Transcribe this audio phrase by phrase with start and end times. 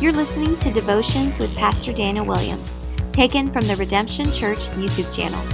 [0.00, 2.78] You're listening to Devotions with Pastor Daniel Williams,
[3.12, 5.44] taken from the Redemption Church YouTube channel.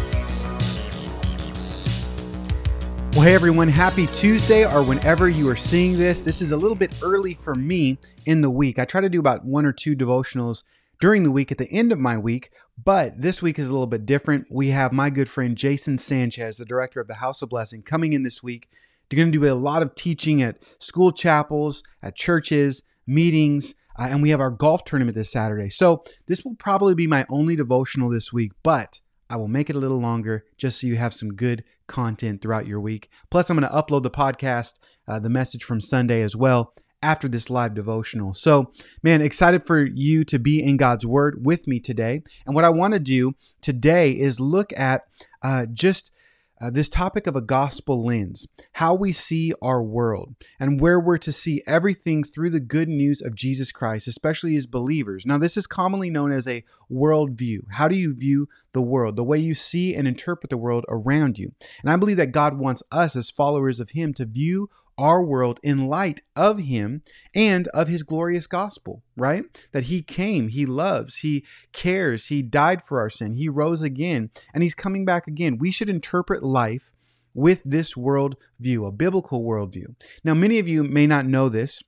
[3.15, 6.23] Well, hey everyone, happy Tuesday, or whenever you are seeing this.
[6.23, 8.79] This is a little bit early for me in the week.
[8.79, 10.63] I try to do about one or two devotionals
[11.01, 12.53] during the week at the end of my week,
[12.85, 14.47] but this week is a little bit different.
[14.49, 18.13] We have my good friend Jason Sanchez, the director of the House of Blessing, coming
[18.13, 18.69] in this week.
[19.11, 24.09] They're going to do a lot of teaching at school chapels, at churches, meetings, uh,
[24.11, 25.71] and we have our golf tournament this Saturday.
[25.71, 29.77] So this will probably be my only devotional this week, but I will make it
[29.77, 33.11] a little longer just so you have some good content throughout your week.
[33.31, 34.75] Plus, I'm going to upload the podcast,
[35.09, 38.35] uh, the message from Sunday as well after this live devotional.
[38.35, 38.73] So,
[39.03, 42.23] man, excited for you to be in God's Word with me today.
[42.47, 45.03] And what I want to do today is look at
[45.43, 46.13] uh, just
[46.61, 51.19] uh, this topic of a gospel lens, how we see our world, and where we're
[51.19, 55.25] to see everything through the good news of Jesus Christ, especially as believers.
[55.27, 57.61] Now, this is commonly known as a worldview.
[57.73, 61.39] How do you view the world, the way you see and interpret the world around
[61.39, 61.53] you?
[61.83, 65.61] And I believe that God wants us as followers of Him to view our world
[65.63, 67.03] in light of him
[67.35, 69.45] and of his glorious gospel, right?
[69.73, 74.31] That he came, he loves, he cares, he died for our sin, he rose again,
[74.55, 75.59] and he's coming back again.
[75.59, 76.91] We should interpret life
[77.35, 79.95] with this world view, a biblical worldview.
[80.25, 81.83] Now, many of you may not know this,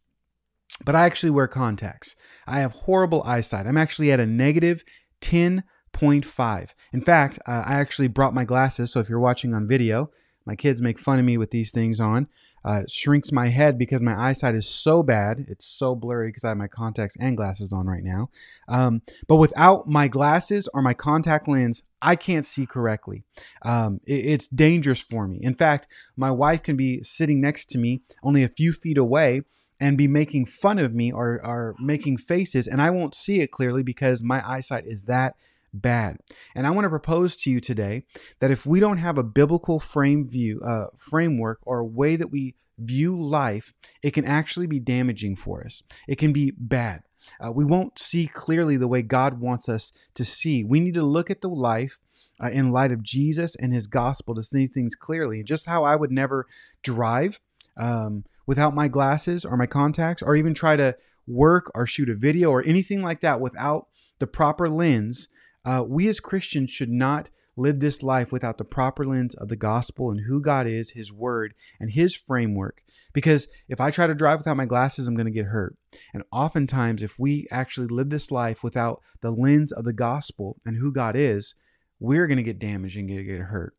[0.85, 2.15] but I actually wear contacts.
[2.47, 3.67] I have horrible eyesight.
[3.67, 4.85] I'm actually at a negative
[5.23, 6.69] 10.5.
[6.93, 10.11] In fact, uh, I actually brought my glasses, so if you're watching on video,
[10.45, 12.29] my kids make fun of me with these things on
[12.69, 15.47] uh, shrinks my head because my eyesight is so bad.
[15.49, 18.29] It's so blurry because I have my contacts and glasses on right now.
[18.69, 23.23] Um, but without my glasses or my contact lens, I can't see correctly.
[23.63, 25.39] Um, it, it's dangerous for me.
[25.41, 29.45] In fact, my wife can be sitting next to me only a few feet away
[29.81, 33.51] and be making fun of me or, or making faces, and I won't see it
[33.51, 35.37] clearly because my eyesight is that
[35.73, 36.19] bad.
[36.55, 38.05] And I want to propose to you today
[38.41, 42.31] that if we don't have a biblical frame view, uh, framework, or a way that
[42.31, 45.83] we view life, it can actually be damaging for us.
[46.07, 47.03] It can be bad.
[47.41, 50.65] Uh, we won't see clearly the way God wants us to see.
[50.65, 51.99] We need to look at the life
[52.43, 55.43] uh, in light of Jesus and His gospel to see things clearly.
[55.43, 56.47] Just how I would never
[56.83, 57.41] drive
[57.77, 60.97] um, without my glasses or my contacts, or even try to
[61.27, 65.29] work or shoot a video or anything like that without the proper lens
[65.69, 69.57] uh, we as Christians should not live this life without the proper lens of the
[69.57, 72.83] gospel and who God is, His Word, and His framework.
[73.13, 75.77] Because if I try to drive without my glasses, I'm going to get hurt.
[76.15, 80.79] And oftentimes, if we actually live this life without the lens of the gospel and
[80.79, 81.55] who God is,
[82.01, 83.75] we're going to get damaged and get, get hurt.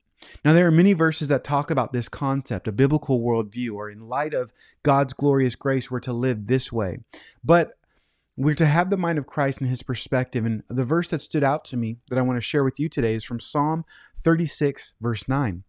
[0.46, 4.08] Now, there are many verses that talk about this concept, a biblical worldview, or in
[4.08, 7.00] light of God's glorious grace, we're to live this way.
[7.44, 7.72] But
[8.40, 10.46] we're to have the mind of Christ and his perspective.
[10.46, 12.88] And the verse that stood out to me that I want to share with you
[12.88, 13.84] today is from Psalm
[14.24, 15.64] 36, verse 9.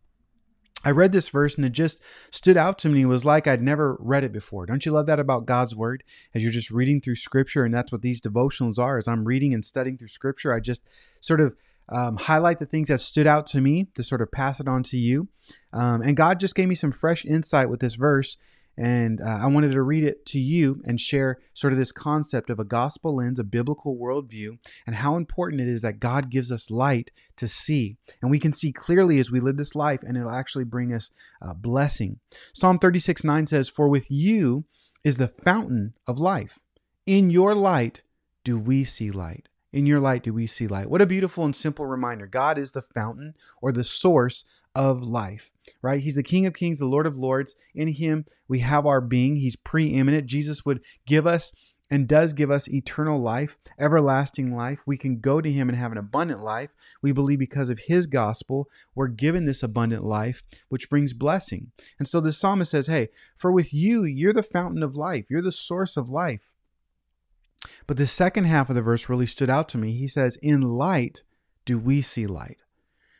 [0.84, 3.03] I read this verse and it just stood out to me.
[3.03, 4.66] It was like I'd never read it before.
[4.66, 6.04] Don't you love that about God's word?
[6.32, 8.98] As you're just reading through scripture, and that's what these devotionals are.
[8.98, 10.84] As I'm reading and studying through scripture, I just
[11.20, 11.56] sort of
[11.88, 14.84] um, highlight the things that stood out to me to sort of pass it on
[14.84, 15.26] to you.
[15.72, 18.36] Um, and God just gave me some fresh insight with this verse.
[18.80, 22.48] And uh, I wanted to read it to you and share sort of this concept
[22.48, 26.50] of a gospel lens, a biblical worldview, and how important it is that God gives
[26.50, 27.98] us light to see.
[28.22, 31.10] And we can see clearly as we live this life, and it'll actually bring us
[31.42, 32.20] uh, blessing.
[32.54, 34.64] Psalm 36 9 says, For with you
[35.04, 36.58] is the fountain of life.
[37.04, 38.02] In your light
[38.44, 39.50] do we see light.
[39.72, 40.91] In your light do we see light.
[40.91, 42.26] What a beautiful and simple reminder.
[42.26, 44.44] God is the fountain or the source
[44.75, 46.00] of life, right?
[46.00, 47.54] He's the King of Kings, the Lord of Lords.
[47.75, 49.36] In Him we have our being.
[49.36, 50.26] He's preeminent.
[50.26, 51.53] Jesus would give us
[51.91, 54.80] and does give us eternal life, everlasting life.
[54.86, 56.70] We can go to Him and have an abundant life.
[57.03, 61.72] We believe because of His gospel, we're given this abundant life, which brings blessing.
[61.98, 65.42] And so the psalmist says, Hey, for with you, you're the fountain of life, you're
[65.42, 66.53] the source of life.
[67.87, 69.92] But the second half of the verse really stood out to me.
[69.92, 71.22] He says, In light
[71.65, 72.59] do we see light.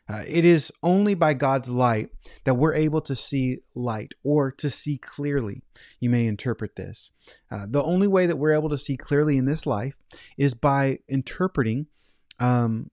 [0.09, 2.09] Uh, it is only by God's light
[2.43, 5.61] that we're able to see light or to see clearly.
[5.99, 7.11] You may interpret this.
[7.49, 9.95] Uh, the only way that we're able to see clearly in this life
[10.37, 11.87] is by interpreting
[12.39, 12.89] um,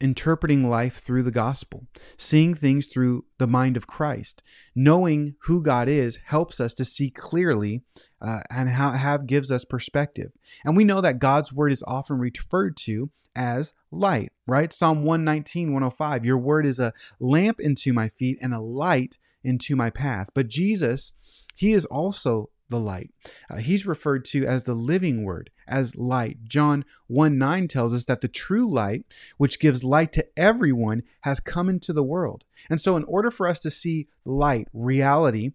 [0.00, 4.42] interpreting life through the gospel, seeing things through the mind of Christ.
[4.74, 7.82] Knowing who God is helps us to see clearly
[8.20, 10.32] uh, and how have gives us perspective.
[10.64, 14.72] And we know that God's word is often referred to as light, right?
[14.72, 16.24] Psalm 119, 105.
[16.24, 20.28] Your word is a lamp into my feet and a light into my path.
[20.34, 21.12] But Jesus,
[21.54, 23.10] he is also the light.
[23.48, 26.44] Uh, he's referred to as the living word, as light.
[26.44, 29.04] John 1 9 tells us that the true light,
[29.36, 32.44] which gives light to everyone, has come into the world.
[32.68, 35.52] And so, in order for us to see light, reality,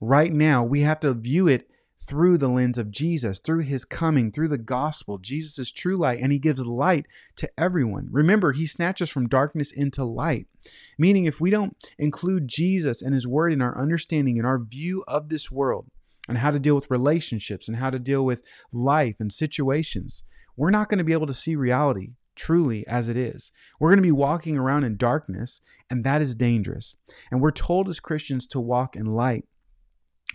[0.00, 1.68] right now, we have to view it
[2.06, 5.18] through the lens of Jesus, through his coming, through the gospel.
[5.18, 7.06] Jesus is true light and he gives light
[7.36, 8.08] to everyone.
[8.10, 10.46] Remember, he snatches from darkness into light,
[10.98, 15.02] meaning if we don't include Jesus and his word in our understanding and our view
[15.08, 15.86] of this world
[16.28, 18.42] and how to deal with relationships and how to deal with
[18.72, 20.22] life and situations,
[20.56, 23.52] we're not going to be able to see reality truly as it is.
[23.78, 25.60] We're going to be walking around in darkness,
[25.90, 26.96] and that is dangerous.
[27.30, 29.44] And we're told as Christians to walk in light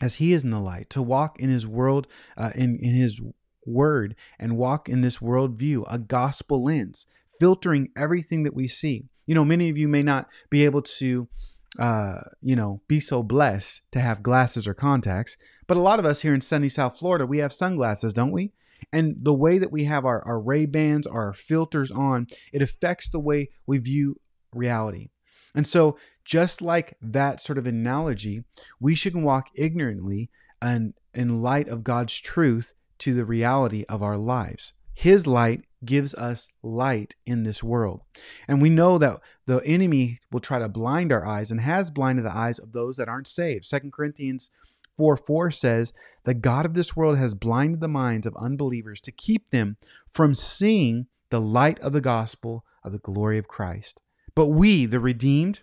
[0.01, 2.07] as he is in the light, to walk in his world,
[2.37, 3.19] uh, in, in his
[3.65, 7.05] word, and walk in this worldview, a gospel lens,
[7.39, 9.05] filtering everything that we see.
[9.25, 11.27] You know, many of you may not be able to,
[11.77, 15.37] uh, you know, be so blessed to have glasses or contacts,
[15.67, 18.53] but a lot of us here in sunny South Florida, we have sunglasses, don't we?
[18.91, 23.09] And the way that we have our, our Ray Bans, our filters on, it affects
[23.09, 24.15] the way we view
[24.53, 25.09] reality.
[25.53, 28.43] And so, just like that sort of analogy,
[28.79, 30.29] we shouldn't walk ignorantly
[30.61, 34.73] and in light of God's truth to the reality of our lives.
[34.99, 38.01] His light gives us light in this world.
[38.49, 42.25] And we know that the enemy will try to blind our eyes and has blinded
[42.25, 43.63] the eyes of those that aren't saved.
[43.63, 44.51] Second Corinthians
[44.97, 45.93] 4 4 says,
[46.25, 49.77] The God of this world has blinded the minds of unbelievers to keep them
[50.11, 54.01] from seeing the light of the gospel of the glory of Christ.
[54.35, 55.61] But we, the redeemed,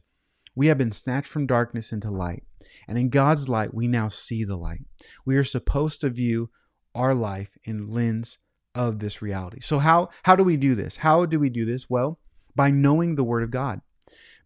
[0.55, 2.45] we have been snatched from darkness into light.
[2.89, 4.87] And in God's light, we now see the light.
[5.27, 6.49] We are supposed to view
[6.95, 8.39] our life in lens
[8.77, 9.61] of this reality.
[9.61, 10.99] So how how do we do this?
[10.99, 11.91] How do we do this?
[11.91, 12.21] Well,
[12.55, 13.81] by knowing the word of God.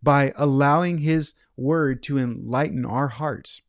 [0.03, 3.61] By allowing his word to enlighten our hearts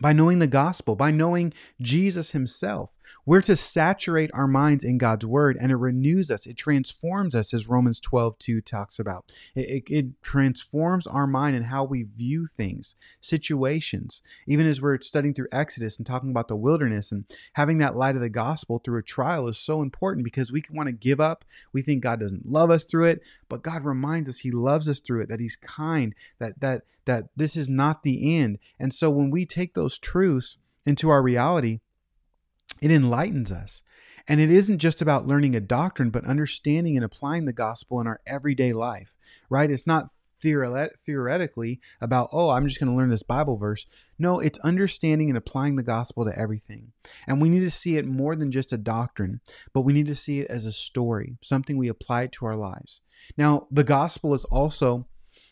[0.00, 2.90] by knowing the gospel, by knowing Jesus himself.
[3.26, 6.46] We're to saturate our minds in God's word and it renews us.
[6.46, 9.32] It transforms us, as Romans 12, 2 talks about.
[9.54, 14.22] It, it, it, transforms our mind and how we view things, situations.
[14.46, 17.24] Even as we're studying through Exodus and talking about the wilderness and
[17.54, 20.76] having that light of the gospel through a trial is so important because we can
[20.76, 21.44] want to give up.
[21.72, 25.00] We think God doesn't love us through it, but God reminds us He loves us
[25.00, 28.58] through it, that He's kind, that that that this is not the end.
[28.78, 30.56] And so when we take those truths
[30.86, 31.80] into our reality,
[32.80, 33.82] it enlightens us.
[34.28, 38.06] And it isn't just about learning a doctrine, but understanding and applying the gospel in
[38.06, 39.14] our everyday life,
[39.48, 39.70] right?
[39.70, 43.86] It's not theoretically about, oh, I'm just going to learn this Bible verse.
[44.18, 46.92] No, it's understanding and applying the gospel to everything.
[47.26, 49.40] And we need to see it more than just a doctrine,
[49.72, 53.00] but we need to see it as a story, something we apply to our lives.
[53.36, 55.06] Now, the gospel is also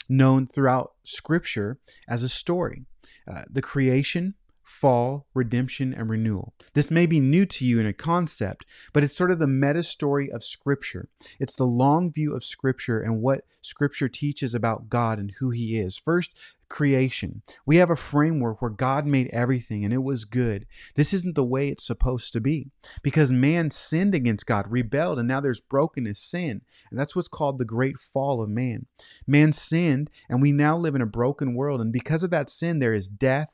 [0.08, 1.78] known throughout Scripture
[2.08, 2.84] as a story.
[3.30, 4.34] Uh, the creation,
[4.68, 6.52] fall, redemption, and renewal.
[6.74, 9.82] This may be new to you in a concept, but it's sort of the meta
[9.82, 11.08] story of Scripture.
[11.40, 15.78] It's the long view of Scripture and what Scripture teaches about God and who He
[15.78, 15.98] is.
[15.98, 16.34] First,
[16.68, 17.42] creation.
[17.64, 20.66] We have a framework where God made everything and it was good.
[20.94, 22.70] This isn't the way it's supposed to be
[23.02, 26.60] because man sinned against God, rebelled, and now there's brokenness, sin.
[26.90, 28.86] And that's what's called the great fall of man.
[29.26, 31.80] Man sinned, and we now live in a broken world.
[31.80, 33.48] And because of that sin, there is death,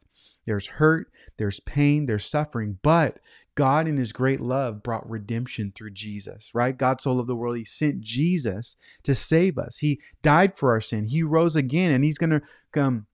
[0.46, 3.18] there's hurt, there's pain, there's suffering, but
[3.54, 6.76] God, in His great love, brought redemption through Jesus, right?
[6.76, 9.78] God so loved the world, He sent Jesus to save us.
[9.78, 11.06] He died for our sin.
[11.06, 13.06] He rose again, and He's going to come.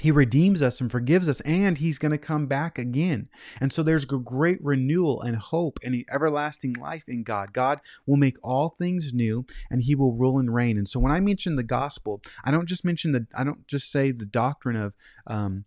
[0.00, 3.28] He redeems us and forgives us, and He's going to come back again.
[3.60, 7.52] And so there's great renewal and hope and everlasting life in God.
[7.52, 10.78] God will make all things new, and He will rule and reign.
[10.78, 13.90] And so when I mention the gospel, I don't just mention the, I don't just
[13.90, 14.94] say the doctrine of,
[15.26, 15.64] um,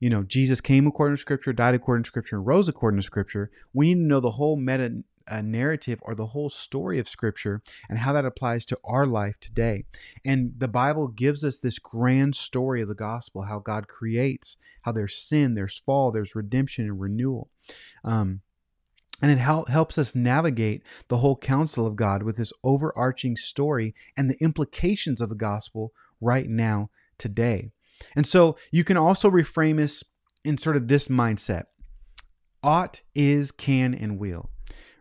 [0.00, 3.06] you know, Jesus came according to Scripture, died according to Scripture, and rose according to
[3.06, 3.50] Scripture.
[3.72, 7.62] We need to know the whole meta uh, narrative or the whole story of Scripture
[7.88, 9.84] and how that applies to our life today.
[10.24, 14.92] And the Bible gives us this grand story of the gospel how God creates, how
[14.92, 17.50] there's sin, there's fall, there's redemption and renewal.
[18.02, 18.40] Um,
[19.22, 23.94] and it hel- helps us navigate the whole counsel of God with this overarching story
[24.16, 25.92] and the implications of the gospel
[26.22, 26.88] right now,
[27.18, 27.70] today.
[28.14, 30.02] And so you can also reframe this
[30.44, 31.64] in sort of this mindset
[32.62, 34.50] ought is, can, and will,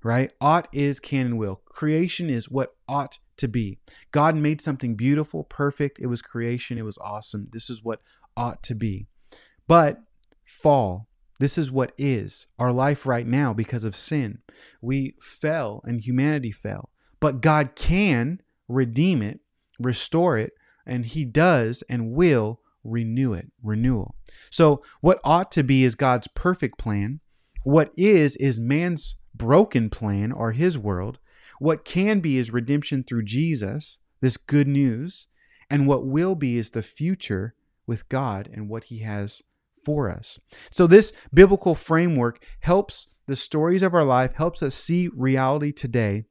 [0.03, 0.31] right?
[0.39, 1.61] Ought is, can, and will.
[1.65, 3.79] Creation is what ought to be.
[4.11, 5.99] God made something beautiful, perfect.
[5.99, 6.77] It was creation.
[6.77, 7.47] It was awesome.
[7.51, 8.01] This is what
[8.35, 9.07] ought to be.
[9.67, 10.01] But
[10.45, 11.07] fall,
[11.39, 14.39] this is what is our life right now because of sin.
[14.81, 16.89] We fell and humanity fell.
[17.19, 19.39] But God can redeem it,
[19.79, 20.53] restore it,
[20.85, 24.15] and He does and will renew it, renewal.
[24.49, 27.19] So, what ought to be is God's perfect plan.
[27.63, 31.19] What is, is man's broken plan or his world.
[31.59, 35.27] What can be is redemption through Jesus, this good news.
[35.69, 37.53] And what will be is the future
[37.85, 39.41] with God and what he has
[39.85, 40.39] for us.
[40.71, 46.25] So, this biblical framework helps the stories of our life, helps us see reality today,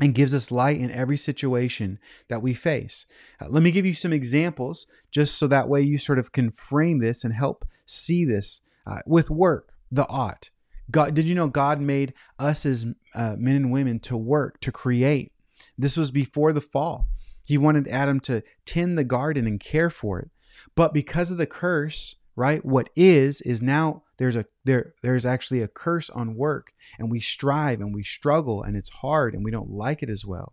[0.00, 1.98] and gives us light in every situation
[2.28, 3.06] that we face.
[3.40, 6.50] Uh, let me give you some examples just so that way you sort of can
[6.50, 10.50] frame this and help see this uh, with work, the ought.
[10.90, 14.72] God, did you know God made us as uh, men and women to work, to
[14.72, 15.32] create?
[15.78, 17.06] This was before the fall.
[17.44, 20.30] He wanted Adam to tend the garden and care for it.
[20.74, 22.64] But because of the curse, right?
[22.64, 27.20] What is is now there's a there there's actually a curse on work and we
[27.20, 30.52] strive and we struggle and it's hard and we don't like it as well.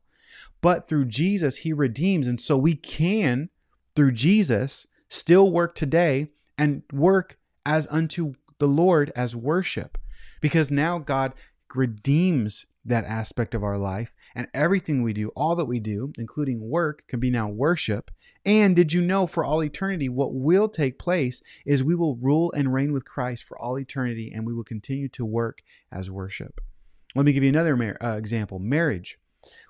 [0.62, 3.50] But through Jesus he redeems and so we can
[3.96, 9.98] through Jesus still work today and work as unto the Lord as worship
[10.40, 11.34] because now God
[11.76, 16.70] redeems that aspect of our life and everything we do, all that we do, including
[16.70, 18.12] work, can be now worship.
[18.46, 22.52] And did you know for all eternity, what will take place is we will rule
[22.56, 25.62] and reign with Christ for all eternity and we will continue to work
[25.92, 26.60] as worship.
[27.14, 29.20] Let me give you another mar- uh, example marriage.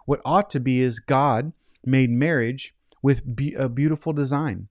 [0.06, 1.54] What ought to be is God
[1.86, 4.68] made marriage with be- a beautiful design.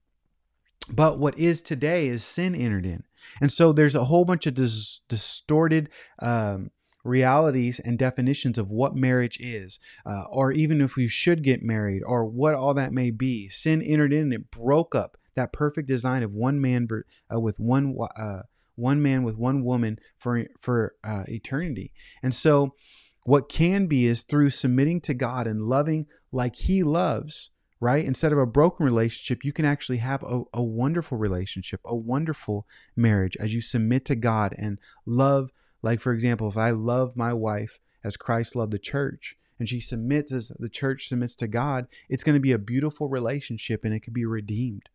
[0.88, 3.04] But what is today is sin entered in.
[3.40, 5.88] And so there's a whole bunch of dis- distorted
[6.20, 6.70] um,
[7.04, 12.02] realities and definitions of what marriage is, uh, or even if we should get married,
[12.04, 13.48] or what all that may be.
[13.48, 16.88] Sin entered in and it broke up that perfect design of one man
[17.32, 18.42] uh, with one uh,
[18.76, 21.92] one man with one woman for for uh, eternity.
[22.22, 22.74] And so,
[23.24, 27.50] what can be is through submitting to God and loving like He loves.
[27.82, 28.04] Right?
[28.04, 32.66] Instead of a broken relationship, you can actually have a, a wonderful relationship, a wonderful
[32.94, 35.50] marriage as you submit to God and love
[35.82, 39.78] like, for example, if I love my wife as Christ loved the church, and she
[39.78, 43.92] submits as the church submits to God, it's going to be a beautiful relationship and
[43.92, 44.88] it can be redeemed.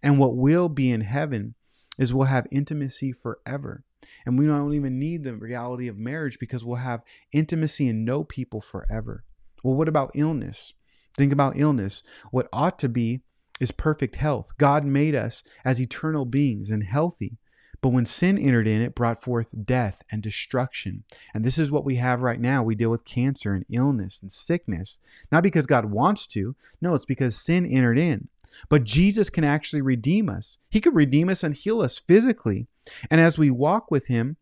[0.00, 1.56] And what will be in heaven
[1.98, 3.84] is we'll have intimacy forever.
[4.24, 8.22] And we don't even need the reality of marriage because we'll have intimacy and know
[8.22, 9.24] people forever.
[9.62, 10.72] Well, what about illness?
[11.16, 12.02] Think about illness.
[12.30, 13.22] What ought to be
[13.60, 14.56] is perfect health.
[14.56, 17.38] God made us as eternal beings and healthy.
[17.82, 21.02] But when sin entered in, it brought forth death and destruction.
[21.34, 22.62] And this is what we have right now.
[22.62, 24.98] We deal with cancer and illness and sickness,
[25.32, 26.54] not because God wants to.
[26.80, 28.28] No, it's because sin entered in.
[28.68, 30.58] But Jesus can actually redeem us.
[30.70, 32.68] He could redeem us and heal us physically.
[33.10, 34.36] And as we walk with Him,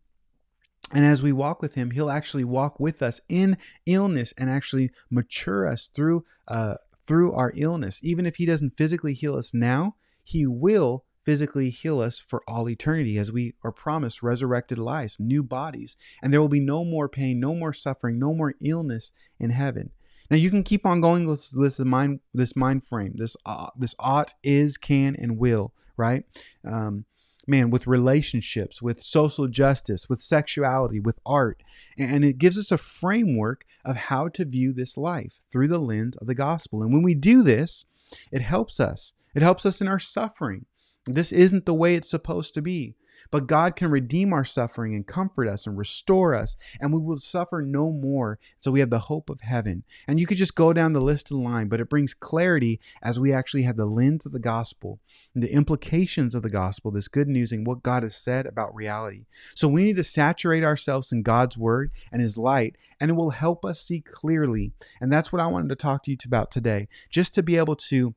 [0.93, 3.57] and as we walk with Him, He'll actually walk with us in
[3.87, 6.75] illness and actually mature us through uh,
[7.07, 7.99] through our illness.
[8.03, 12.69] Even if He doesn't physically heal us now, He will physically heal us for all
[12.69, 17.07] eternity as we are promised resurrected lives, new bodies, and there will be no more
[17.07, 19.91] pain, no more suffering, no more illness in heaven.
[20.29, 23.93] Now you can keep on going with this mind, this mind frame, this uh, this
[23.99, 26.23] ought, is, can, and will, right?
[26.65, 27.05] Um,
[27.47, 31.61] man, with relationships, with social justice, with sexuality, with art,
[31.97, 36.15] and it gives us a framework of how to view this life through the lens
[36.17, 36.81] of the gospel.
[36.81, 37.85] And when we do this,
[38.31, 39.13] it helps us.
[39.35, 40.65] It helps us in our suffering.
[41.05, 42.95] This isn't the way it's supposed to be.
[43.29, 47.19] But God can redeem our suffering and comfort us and restore us, and we will
[47.19, 48.39] suffer no more.
[48.59, 49.83] So we have the hope of heaven.
[50.07, 53.19] And you could just go down the list the line, but it brings clarity as
[53.19, 54.99] we actually have the lens of the gospel
[55.33, 58.73] and the implications of the gospel, this good news, and what God has said about
[58.73, 59.25] reality.
[59.55, 63.31] So we need to saturate ourselves in God's word and his light, and it will
[63.31, 64.71] help us see clearly.
[64.99, 67.75] And that's what I wanted to talk to you about today, just to be able
[67.75, 68.15] to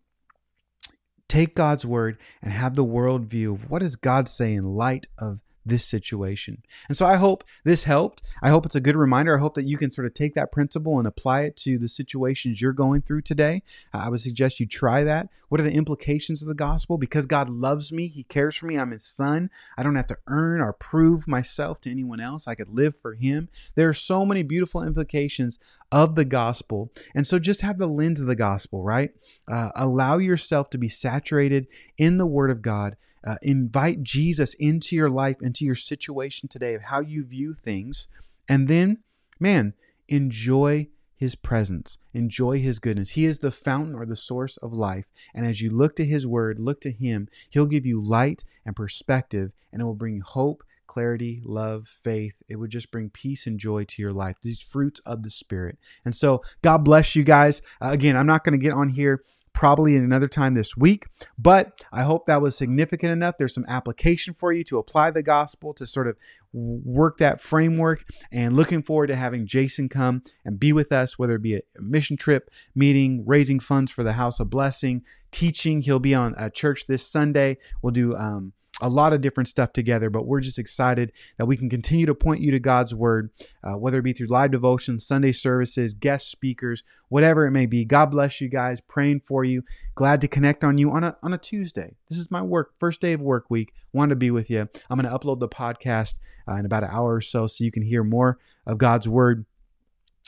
[1.28, 5.40] take God's word and have the worldview of what does God say in light of
[5.64, 6.62] this situation.
[6.88, 8.22] And so I hope this helped.
[8.42, 9.36] I hope it's a good reminder.
[9.36, 11.88] I hope that you can sort of take that principle and apply it to the
[11.88, 13.62] situations you're going through today.
[13.92, 15.28] I would suggest you try that.
[15.48, 16.98] What are the implications of the gospel?
[16.98, 19.50] Because God loves me, He cares for me, I'm His son.
[19.78, 22.48] I don't have to earn or prove myself to anyone else.
[22.48, 23.48] I could live for Him.
[23.76, 25.58] There are so many beautiful implications
[25.92, 26.92] of the gospel.
[27.14, 29.12] And so just have the lens of the gospel, right?
[29.46, 34.94] Uh, allow yourself to be saturated in the Word of God uh, invite Jesus into
[34.94, 38.08] your life, into your situation today of how you view things.
[38.48, 38.98] And then,
[39.40, 39.74] man,
[40.08, 43.10] enjoy his presence, enjoy his goodness.
[43.10, 45.06] He is the fountain or the source of life.
[45.34, 48.76] And as you look to his word, look to him, he'll give you light and
[48.76, 52.42] perspective, and it will bring hope clarity, love, faith.
[52.48, 54.36] It would just bring peace and joy to your life.
[54.42, 55.78] These fruits of the Spirit.
[56.04, 57.62] And so, God bless you guys.
[57.80, 59.22] Uh, again, I'm not going to get on here
[59.54, 61.06] probably in another time this week.
[61.38, 63.38] But I hope that was significant enough.
[63.38, 66.16] There's some application for you to apply the gospel to sort of
[66.52, 71.36] work that framework and looking forward to having Jason come and be with us, whether
[71.36, 75.82] it be a mission trip, meeting, raising funds for the House of Blessing, teaching.
[75.82, 77.56] He'll be on a church this Sunday.
[77.80, 81.56] We'll do um, a lot of different stuff together, but we're just excited that we
[81.56, 83.30] can continue to point you to God's Word,
[83.62, 87.84] uh, whether it be through live devotions, Sunday services, guest speakers, whatever it may be.
[87.84, 88.80] God bless you guys.
[88.80, 89.62] Praying for you.
[89.94, 91.94] Glad to connect on you on a on a Tuesday.
[92.08, 93.72] This is my work first day of work week.
[93.92, 94.68] Want to be with you.
[94.90, 97.70] I'm going to upload the podcast uh, in about an hour or so, so you
[97.70, 99.46] can hear more of God's Word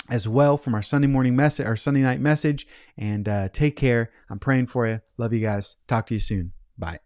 [0.09, 2.67] as well from our Sunday morning message, our Sunday night message.
[2.97, 4.11] And uh, take care.
[4.31, 5.01] I'm praying for you.
[5.17, 5.77] Love you guys.
[5.89, 6.53] Talk to you soon.
[6.79, 7.06] Bye.